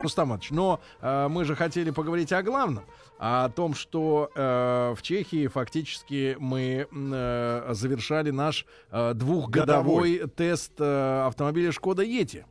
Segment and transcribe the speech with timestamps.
[0.00, 2.84] Рустам Иванович, но э, мы же хотели поговорить о главном,
[3.18, 10.28] о том, что э, в Чехии фактически мы э, завершали наш э, двухгодовой Годовой.
[10.36, 12.46] тест э, автомобиля Шкода Ети.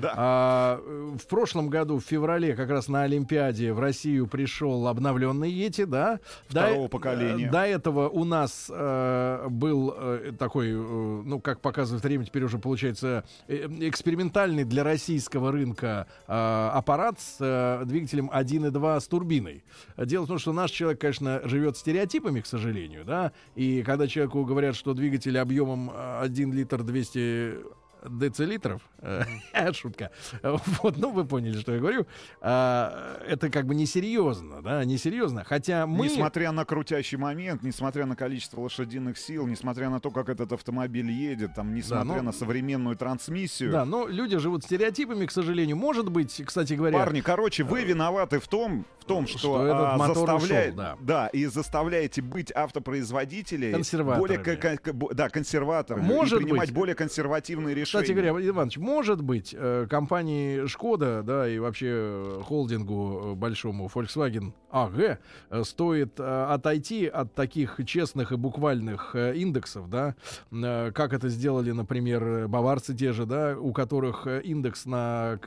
[0.00, 0.14] Да.
[0.16, 0.80] А,
[1.20, 6.20] в прошлом году, в феврале, как раз на Олимпиаде в Россию пришел обновленный Ети, да.
[6.48, 7.46] Второго До- поколения.
[7.46, 12.44] э, До этого у нас э, был э, такой, э, ну, как показывает время, теперь
[12.44, 19.62] уже получается э, экспериментальный для российского рынка э, аппарат с э, двигателем 1.2 с турбиной.
[19.98, 24.42] Дело в том, что наш человек, конечно, живет стереотипами, к сожалению, да, и когда человеку
[24.46, 27.58] говорят, что двигатель объемом э, 1 литр 200
[28.06, 29.24] децилитров, э,
[29.72, 30.10] шутка,
[30.42, 32.06] вот, ну вы поняли, что я говорю,
[32.40, 36.06] А, это как бы несерьезно, да, несерьезно, хотя мы...
[36.06, 41.10] Несмотря на крутящий момент, несмотря на количество лошадиных сил, несмотря на то, как этот автомобиль
[41.10, 43.70] едет, там, несмотря ну- на современную трансмиссию.
[43.72, 45.76] Да, но люди живут стереотипами, к сожалению.
[45.76, 46.98] Может быть, кстати говоря...
[46.98, 51.28] Парни, короче, вы виноваты в том, в том, что, Что этот а, заставляет, ушел, да.
[51.28, 53.72] и заставляете быть автопроизводителей
[54.18, 56.74] более да, консерваторами Может и принимать быть.
[56.74, 57.87] более консервативные решения.
[57.88, 63.90] Кстати говоря, Иванович, может быть, э, компании Шкода, да, и вообще э, холдингу э, большому
[63.92, 65.18] Volkswagen AG
[65.64, 70.14] стоит отойти от таких честных и буквальных индексов, да,
[70.50, 75.40] как это сделали, например, баварцы те же, да, у которых индекс на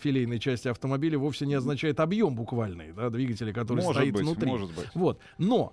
[0.00, 4.48] филейной части автомобиля вовсе не означает объем буквальный, да, двигателя, который может стоит быть, внутри.
[4.48, 4.86] может быть.
[4.94, 5.18] Вот.
[5.38, 5.72] Но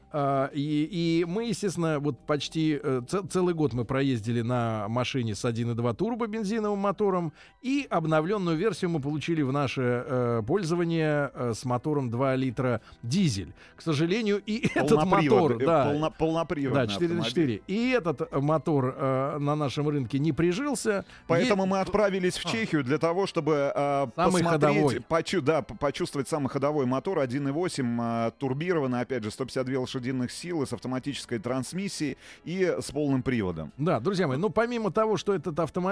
[0.52, 2.82] и, и мы, естественно, вот почти
[3.30, 9.02] целый год мы проездили на машине с 1.2 турбо бензиновым мотором, и обновленную версию мы
[9.02, 13.54] получили в наше э, пользование э, с мотором 2 литра дизель.
[13.76, 17.58] К сожалению, и этот мотор, э, да, полно- полноприводный да, 4 на автомобиль.
[17.58, 17.80] 4.
[17.80, 21.04] И этот мотор э, на нашем рынке не прижился.
[21.28, 25.76] Поэтому Е- мы отправились в Чехию для того, чтобы э, Самый посмотреть, почу- да, п-
[25.76, 32.18] почувствовать самый ходовой мотор 1.8, э, турбированный, опять же, 152 лошадиных силы с автоматической трансмиссией
[32.46, 33.74] и с полным приводом.
[33.78, 35.89] Да, друзья мои, ну помимо того, что этот автомобиль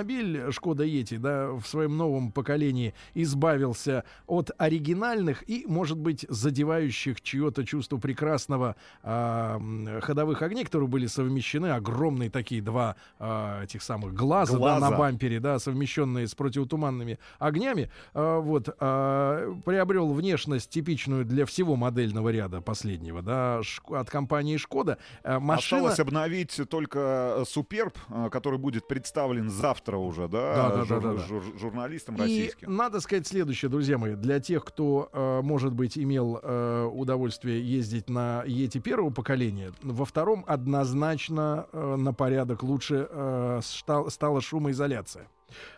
[0.51, 7.65] Шкода Ети, да, в своем новом поколении избавился от оригинальных и, может быть, задевающих чье-то
[7.65, 14.53] чувство прекрасного м, ходовых огней, которые были совмещены, огромные такие два а, этих самых глаза,
[14.53, 14.89] да, Глаза.
[14.89, 21.75] на бампере, да, совмещенные с противотуманными огнями, а, вот, а, приобрел внешность типичную для всего
[21.75, 24.97] модельного ряда последнего, да, от компании Шкода.
[25.23, 25.81] А, Машина...
[25.81, 31.07] Осталось обновить только Суперб, э, который будет представлен завтра уже, да, Да, да, жур- да,
[31.11, 31.25] да, да.
[31.27, 32.75] жур- журналистам И российским.
[32.75, 38.09] надо сказать следующее, друзья мои, для тех, кто, э, может быть, имел э, удовольствие ездить
[38.09, 45.27] на Ети первого поколения, во втором однозначно э, на порядок лучше э, ста- стала шумоизоляция.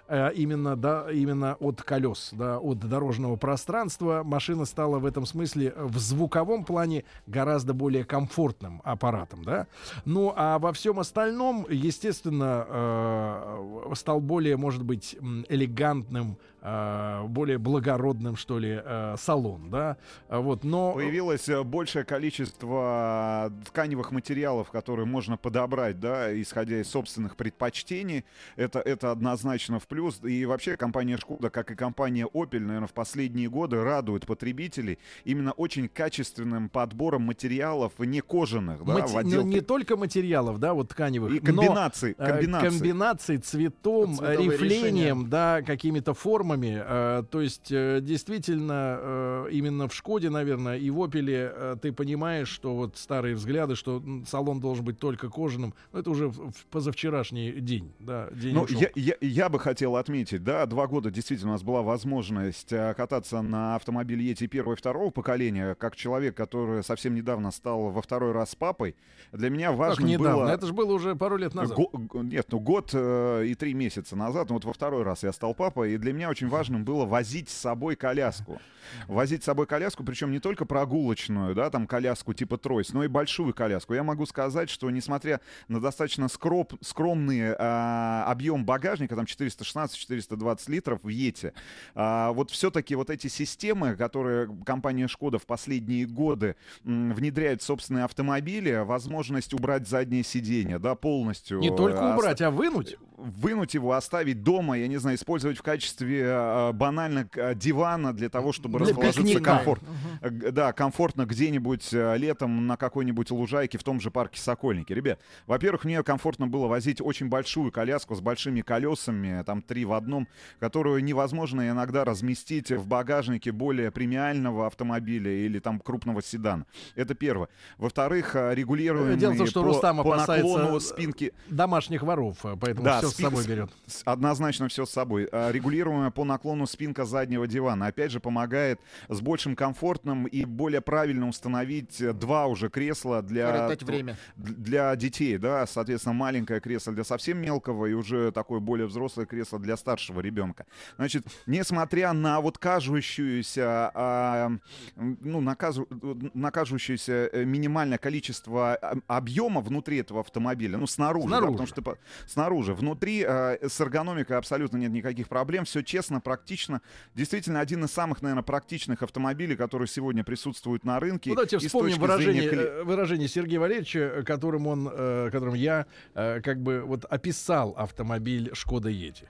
[0.08, 5.72] Э, именно, да, именно от колес, да, от дорожного пространства машина стала в этом смысле
[5.76, 9.68] э, в звуковом плане гораздо более комфортным аппаратом, да.
[10.06, 15.16] Ну, а во всем остальном, естественно, э, стал более, может быть,
[15.48, 19.98] элегантным, более благородным, что ли, э, салон, да.
[20.28, 26.90] А Вот, но Появилось э, большее количество тканевых материалов, которые можно подобрать, да, исходя из
[26.90, 28.26] собственных предпочтений.
[28.56, 30.20] Это, это однозначно в плюс.
[30.24, 35.52] И вообще компания Шкода, как и компания Opel, наверное, в последние годы радует потребителей именно
[35.54, 39.48] очень качественным подбором материалов не кожаных, да, мати- в ну, отделке.
[39.48, 42.70] не только материалов, да, вот тканевых, И но, комбинаций, э, комбинаций.
[42.70, 46.49] комбинаций цветом, Цветовые рифлением, да, какими-то формами.
[46.58, 51.92] Э, то есть, э, действительно, э, именно в Шкоде, наверное, и в Опеле э, ты
[51.92, 56.52] понимаешь, что вот старые взгляды, что салон должен быть только кожаным, ну, это уже в-
[56.52, 61.12] в позавчерашний день, да, день Ну, я, я, я бы хотел отметить, да, два года
[61.12, 66.36] действительно у нас была возможность кататься на автомобиле Ети первого и второго поколения, как человек,
[66.36, 68.96] который совсем недавно стал во второй раз папой.
[69.32, 70.50] Для меня Как важно недавно, было...
[70.50, 71.78] это же было уже пару лет назад.
[71.78, 71.92] Го-
[72.24, 75.54] нет, ну год э, и три месяца назад, ну вот во второй раз я стал
[75.54, 78.62] папой, и для меня очень важным было возить с собой коляску.
[79.08, 83.08] Возить с собой коляску, причем не только прогулочную, да, там коляску типа тройс, но и
[83.08, 83.94] большую коляску.
[83.94, 91.04] Я могу сказать, что несмотря на достаточно скроп, скромный э, объем багажника, там 416-420 литров
[91.04, 91.54] в Ете,
[91.96, 97.66] а, вот все-таки вот эти системы, которые компания Шкода в последние годы м, внедряет в
[97.66, 101.60] собственные автомобили, возможность убрать заднее сиденье, да, полностью.
[101.60, 102.98] Не только э, убрать, а вынуть.
[103.20, 108.30] Вынуть его, оставить дома, я не знаю, использовать в качестве э, банально э, дивана для
[108.30, 109.56] того, чтобы Для расположиться пикника.
[109.56, 109.82] комфорт,
[110.22, 114.94] э, г- да, комфортно где-нибудь э, летом на какой-нибудь лужайке в том же парке Сокольники.
[114.94, 119.94] Ребят, во-первых, мне комфортно было возить очень большую коляску с большими колесами, там три в
[119.94, 120.28] одном,
[120.60, 126.66] которую невозможно иногда разместить в багажнике более премиального автомобиля или там крупного седана.
[126.96, 127.50] Это первое.
[127.78, 132.04] Во-вторых, э, регулируемые Дело в том, что по, Рустам по опасается, наклону э, спинки Домашних
[132.04, 133.70] воров, э, поэтому Да, все с собой берет.
[134.06, 135.24] Однозначно все с собой.
[135.32, 137.88] Регулируемая по наклону спинка заднего дивана.
[137.88, 143.68] Опять же, помогает с большим комфортным и более правильно установить э, два уже кресла для,
[143.82, 144.18] время.
[144.36, 145.38] для детей.
[145.38, 145.66] Да?
[145.66, 150.66] Соответственно, маленькое кресло для совсем мелкого и уже такое более взрослое кресло для старшего ребенка.
[150.98, 154.52] Значит, несмотря на вот кажущуюся, а,
[154.96, 155.88] ну, наказу-
[156.34, 161.52] на кажущееся э, минимальное количество а, объема внутри этого автомобиля, ну, снаружи, да, Снаружи.
[161.52, 161.98] потому что
[162.28, 162.74] снаружи.
[162.74, 165.66] Внутри э, с эргономикой абсолютно нет никаких проблем.
[165.66, 166.82] Все честно, практично.
[167.16, 171.30] Действительно, один из самых, наверное, практичных автомобилей, которые сегодня присутствуют на рынке.
[171.30, 175.86] Ну, давайте вспомним выражение, зрения э, выражение Сергея Валерьевича, э, которым он, э, которым я
[176.14, 179.28] как бы вот описал автомобиль Шкода Ети.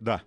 [0.00, 0.22] Да.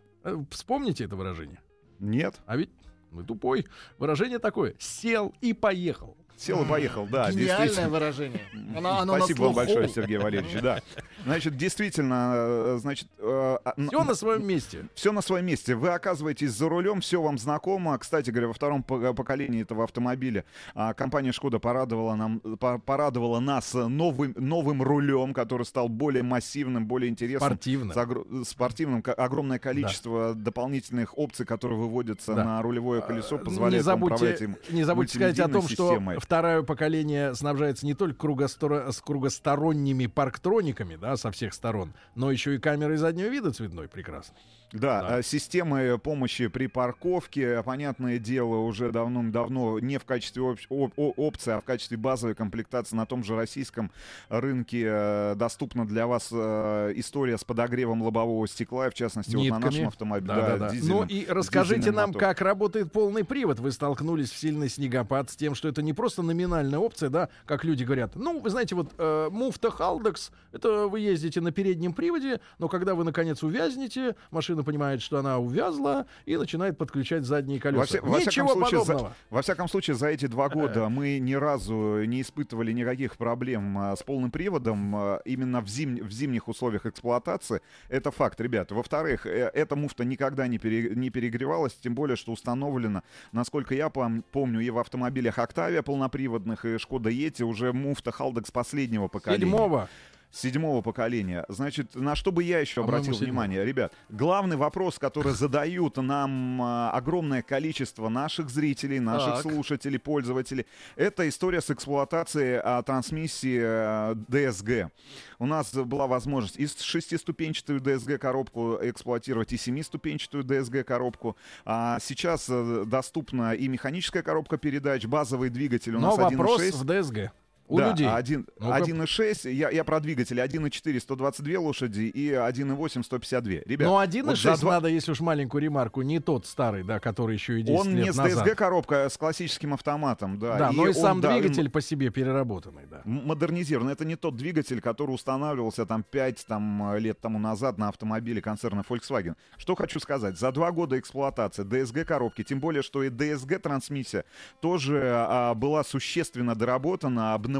[0.52, 1.60] Вспомните это выражение.
[2.00, 2.36] Нет.
[2.46, 2.70] А ведь
[3.12, 3.66] вы тупой.
[3.98, 6.18] Выражение такое: сел и поехал.
[6.38, 7.32] Сел и поехал, да.
[7.32, 8.42] Гениальное выражение.
[8.76, 10.62] Оно, оно Спасибо вам большое, Сергей Валерьевич.
[10.62, 10.82] Да.
[11.26, 14.88] Значит, действительно, э, значит, э, а, Все на своем месте.
[14.94, 15.74] Все на своем месте.
[15.74, 17.98] Вы оказываетесь за рулем, все вам знакомо.
[17.98, 20.44] Кстати говоря, во втором по- поколении этого автомобиля
[20.76, 26.88] а, компания Шкода порадовала, нам, по- порадовала нас новым, новым рулем, который стал более массивным,
[26.88, 27.52] более интересным.
[27.52, 27.94] Спортивно.
[27.94, 32.44] С огр- спортивным, огромное количество дополнительных опций, которые выводятся Да.
[32.44, 35.68] на рулевое колесо, Э, позволяют не вам управлять забудьте, им не забудьте сказать о том,
[35.70, 36.02] что.
[36.24, 42.56] Второе поколение снабжается не только кругостро- с кругосторонними парктрониками, да, со всех сторон, но еще
[42.56, 44.36] и камерой заднего вида цветной прекрасно.
[44.72, 45.20] Да, Да.
[45.20, 50.58] э, системы помощи при парковке, понятное дело, уже давным-давно не в качестве оп-
[50.98, 53.92] о- опции, а в качестве базовой комплектации на том же российском
[54.30, 59.46] рынке э, доступна для вас э, история с подогревом лобового стекла, в частности, вот на
[59.58, 59.64] Нитками.
[59.66, 60.28] нашем автомобиле.
[60.34, 60.70] Да, да, да.
[60.72, 62.20] дизельном- Ну и расскажите нам, мотором.
[62.30, 63.60] как работает полный привод.
[63.60, 67.64] Вы столкнулись в сильный снегопад с тем, что это не просто номинальная опция, да, как
[67.64, 68.16] люди говорят.
[68.16, 72.94] Ну, вы знаете, вот э, муфта Халдекс, это вы ездите на переднем приводе, но когда
[72.94, 77.80] вы наконец увязнете, машина понимает, что она увязла и начинает подключать задние колеса.
[77.80, 81.20] Во, вся- во всяком Ничего случае, за- во всяком случае, за эти два года мы
[81.20, 86.12] ни разу не испытывали никаких проблем а, с полным приводом а, именно в, зим- в
[86.12, 87.62] зимних условиях эксплуатации.
[87.90, 88.72] Это факт, ребят.
[88.72, 93.88] Во-вторых, э, эта муфта никогда не, пере- не перегревалась, тем более, что установлена, насколько я
[93.88, 99.46] пом- помню, и в автомобилях Octavia полноприводных, и Шкода Yeti уже муфта Халдекс последнего поколения.
[99.46, 99.90] Седьмого.
[100.34, 101.46] Седьмого поколения.
[101.48, 103.94] Значит, на что бы я еще По-моему, обратил внимание, ребят?
[104.10, 109.42] Главный вопрос, который задают нам а, огромное количество наших зрителей, наших Так.
[109.44, 110.66] слушателей, пользователей,
[110.96, 114.90] это история с эксплуатацией а, трансмиссии а, DSG.
[115.38, 121.38] У нас была возможность и шестиступенчатую DSG коробку эксплуатировать, и семиступенчатую DSG коробку.
[121.64, 126.72] А сейчас э, доступна и механическая коробка передач, базовый двигатель у Но нас вопрос 1.6.
[126.78, 127.34] в ДСГ.
[127.70, 128.08] У да, людей.
[128.08, 128.76] один- Ну-ка.
[128.78, 133.62] 1.6, я, я про двигатели, 1.4 122 лошади и 1.8 152.
[133.66, 137.00] Ребят, Но вот 1.6 за два- надо, если уж маленькую ремарку, не тот старый, да,
[137.00, 138.46] который еще и 10 Он лет не с назад.
[138.46, 140.58] DSG коробка, а с классическим автоматом, да.
[140.58, 143.02] Да, но и он, сам да, двигатель по себе переработанный, да.
[143.06, 143.88] м- модернизирован.
[143.90, 148.42] Это не тот двигатель, который устанавливался там 5 там, э, лет тому назад на автомобиле
[148.42, 149.36] концерна Volkswagen.
[149.58, 150.38] Что хочу сказать.
[150.38, 154.26] За два года эксплуатации DSG коробки, тем более, что и DSG трансмиссия
[154.62, 157.53] тоже а, была существенно доработана, обновлена.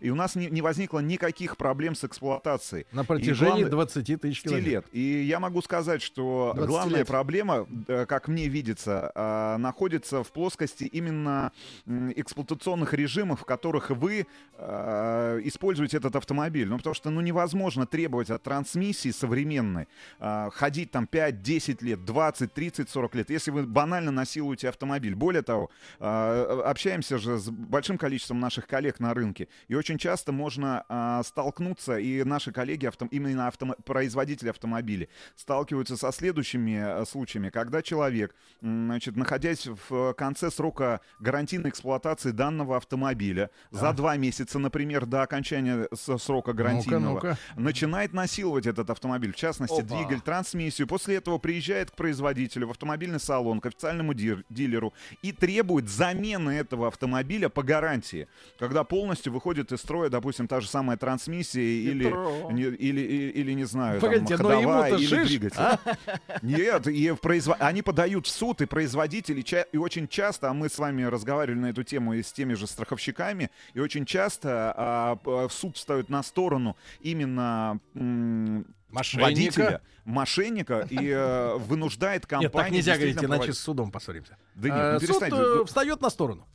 [0.00, 2.86] И у нас не, не возникло никаких проблем с эксплуатацией.
[2.92, 4.66] На И протяжении главное- 20 тысяч 10 километров.
[4.72, 4.86] лет.
[4.92, 7.06] И я могу сказать, что 20 главная лет.
[7.06, 11.52] проблема, э, как мне видится, э, находится в плоскости именно
[11.86, 14.26] эксплуатационных режимов, в которых вы
[14.58, 16.66] э, используете этот автомобиль.
[16.68, 19.86] Ну, потому что ну, невозможно требовать от трансмиссии современной
[20.18, 25.14] ходить там 5, 10 лет, 20, 30, 40 лет, если вы банально насилуете автомобиль.
[25.14, 30.84] Более того, общаемся же с большим количеством наших коллег на рынке, и очень часто можно
[30.88, 37.50] а, столкнуться, и наши коллеги, авто, именно автомо- производители автомобилей, сталкиваются со следующими а, случаями,
[37.50, 45.06] когда человек, значит, находясь в конце срока гарантийной эксплуатации данного автомобиля, за два месяца, например,
[45.06, 49.96] до окончания срока гарантийного, Ну-ка, начинает насиловать этот автомобиль, в частности, Опа.
[49.96, 50.86] двигатель, трансмиссию.
[50.86, 56.50] После этого приезжает к производителю в автомобильный салон, к официальному дир- дилеру и требует замены
[56.50, 58.28] этого автомобиля по гарантии.
[58.58, 62.04] Когда полностью выходит из строя, допустим, та же самая трансмиссия или,
[62.52, 65.58] не, или, или, или, не знаю, Погодите, там, ходовая или шиш, двигатель.
[65.58, 65.78] а?
[66.42, 70.54] Нет, и в произво- они подают в суд, и производители, ча- и очень часто, а
[70.54, 74.72] мы с вами разговаривали на эту тему и с теми же страховщиками, и очень часто
[74.76, 79.24] а, в суд встают на сторону именно м, Мошенника.
[79.24, 82.50] водителя, мошенника, и э, вынуждает компанию...
[82.50, 84.36] Нет, так нельзя говорить, иначе проводить- с судом поссоримся.
[84.54, 86.46] Да нет, ну Суд э, встает на сторону.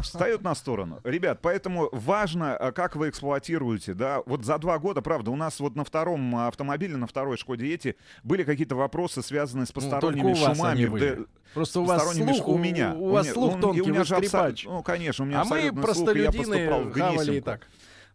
[0.00, 1.00] Встают на сторону.
[1.04, 4.22] Ребят, поэтому важно, а, как вы эксплуатируете, да.
[4.26, 7.96] Вот за два года, правда, у нас вот на втором автомобиле, на второй Шкоде Ети,
[8.22, 10.72] были какие-то вопросы, связанные с Ну, посторонними у вас шумами.
[10.72, 11.14] они в были.
[11.14, 11.24] д-
[11.54, 12.94] Просто у вас слух, у меня.
[12.94, 14.52] у вас меня- слух он- и тонкий, у меня же абсо-.
[14.64, 17.44] Ну, конечно, у меня А мы абсолютный слух, и я поступал в хавали и Гнесинку.
[17.44, 17.60] так.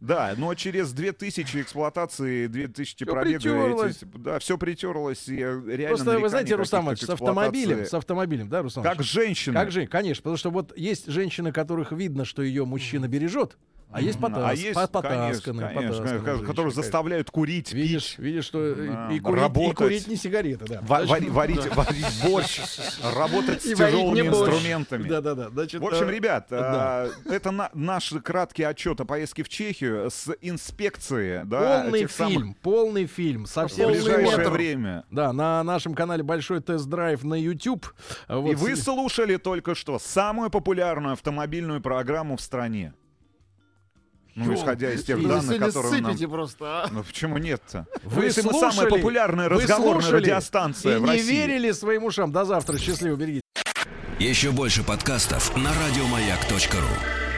[0.01, 5.87] Да, но через 2000 эксплуатации, 2000 Всё пробега, эти- да, все притерлось, и э, реально
[5.95, 9.59] Просто вы знаете, Рустам с автомобилем, с автомобилем, да, Рустам Как женщина.
[9.59, 13.57] Как же, конечно, потому что вот есть женщины, которых видно, что ее мужчина бережет,
[13.91, 14.73] а есть потас, а есть,
[15.43, 18.19] конечно, конечно, которые заставляют курить, Видишь, пить.
[18.19, 20.79] видишь, что э, Да, и, курить, и курить не сигареты, да.
[20.81, 22.59] Ва- Значит, вари- варить, варить борщ,
[23.15, 24.51] работать с И варить тяжелыми не борщ.
[24.53, 25.07] инструментами.
[25.09, 25.49] Да-да-да.
[25.49, 26.59] Значит, В общем, э, ребят, да.
[26.61, 31.41] а, это на- наш краткий отчет о поездке в Чехию с инспекции.
[31.45, 34.49] Да, полный тех самых- фильм, полный фильм, в совсем ближайшее метр.
[34.51, 35.03] время.
[35.11, 37.85] Да, на нашем канале большой тест-драйв на YouTube.
[38.27, 38.49] Вот.
[38.51, 42.93] И вы слушали только что самую популярную автомобильную программу в стране.
[44.35, 46.17] Ну, исходя из тех данных, которые нам...
[46.29, 46.87] просто, а?
[46.91, 47.85] Ну почему нет-то?
[48.03, 51.31] Вы Если мы слушали, самая популярная разговорная слушали радиостанция и в не России.
[51.31, 52.31] верили своим ушам.
[52.31, 52.77] До завтра.
[52.77, 53.41] Счастливо, берегите.
[54.19, 57.30] Еще больше подкастов на радиомаяк.ру.